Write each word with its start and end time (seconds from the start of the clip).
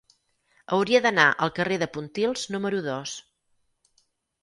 Hauria 0.77 1.01
d'anar 1.07 1.27
al 1.45 1.53
carrer 1.61 1.79
de 1.85 1.91
Pontils 1.99 2.49
número 2.57 2.83
dos. 2.91 3.17